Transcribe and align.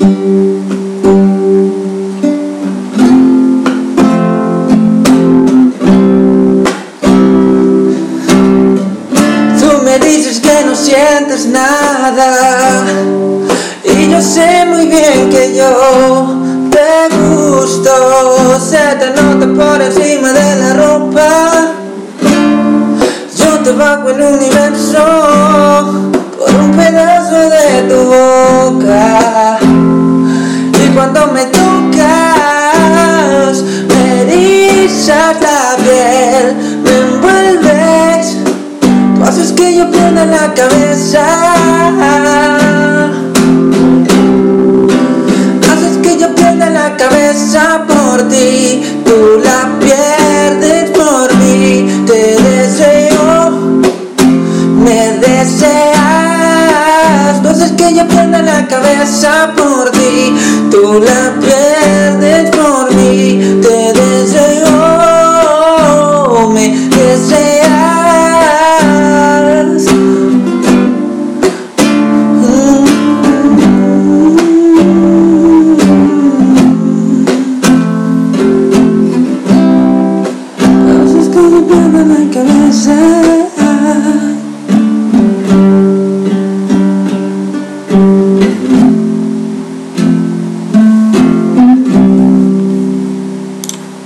Tú 0.00 0.06
me 9.84 9.98
dices 9.98 10.40
que 10.40 10.64
no 10.64 10.74
sientes 10.74 11.44
nada 11.46 12.82
y 13.84 14.10
yo 14.10 14.22
sé 14.22 14.64
muy 14.66 14.86
bien 14.86 15.28
que 15.28 15.54
yo 15.54 16.34
te 16.70 17.14
gusto. 17.16 18.58
Se 18.58 18.96
te 18.96 19.10
nota 19.10 19.46
por 19.54 19.82
encima 19.82 20.32
de 20.32 20.56
la 20.56 20.74
ropa. 20.74 21.74
Yo 23.36 23.58
te 23.58 23.72
bajo 23.72 24.08
el 24.08 24.22
universo 24.22 25.04
por 26.38 26.54
un 26.54 26.70
pedazo 26.72 27.50
de 27.50 27.82
tu 27.88 27.96
voz. 28.04 28.49
La 35.10 35.76
piel, 35.82 36.54
me 36.84 36.92
envuelves. 36.98 38.36
Haces 39.26 39.52
que 39.52 39.76
yo 39.76 39.90
pierda 39.90 40.24
la 40.24 40.54
cabeza. 40.54 41.24
Haces 45.72 45.96
que 46.02 46.18
yo 46.18 46.34
pierda 46.34 46.70
la 46.70 46.96
cabeza 46.96 47.82
por 47.88 48.28
ti. 48.28 48.82
Tú 49.04 49.40
la 49.42 49.68
pierdes 49.80 50.90
por 50.90 51.34
mí. 51.36 52.04
Te 52.06 52.36
deseo, 52.48 53.50
me 54.84 55.18
deseas. 55.18 55.92
Tú 57.42 57.48
haces 57.48 57.72
que 57.72 57.94
yo 57.94 58.06
pierda 58.06 58.42
la 58.42 58.66
cabeza 58.68 59.52
por 59.56 59.90
ti. 59.90 60.36
Tú 60.70 61.02
la 61.02 61.34
pierdes. 61.40 61.89
que 82.30 82.42
besar. 82.44 83.59